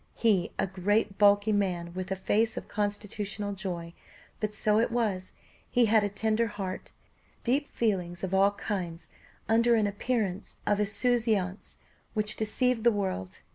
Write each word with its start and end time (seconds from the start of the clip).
He! 0.15 0.49
a 0.57 0.65
great 0.65 1.19
bulky 1.19 1.51
man, 1.51 1.93
with 1.93 2.11
a 2.11 2.15
face 2.15 2.57
of 2.57 2.67
constitutional 2.67 3.53
joy 3.53 3.93
but 4.39 4.51
so 4.51 4.79
it 4.79 4.91
was; 4.91 5.31
he 5.69 5.85
had 5.85 6.03
a 6.03 6.09
tender 6.09 6.47
heart, 6.47 6.91
deep 7.43 7.67
feelings 7.67 8.23
of 8.23 8.33
all 8.33 8.53
kinds 8.53 9.11
under 9.47 9.75
an 9.75 9.85
appearance 9.85 10.57
of 10.65 10.79
insouciance 10.79 11.77
which 12.15 12.35
deceived 12.35 12.83
the 12.83 12.91
world. 12.91 13.43